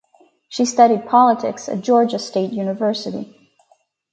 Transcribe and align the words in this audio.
She 0.49 0.65
studied 0.65 1.05
politics 1.07 1.69
at 1.69 1.81
Georgia 1.81 2.17
State 2.17 2.51
University. 2.53 3.37